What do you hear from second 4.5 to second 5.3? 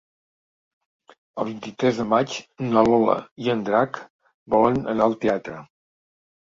volen anar al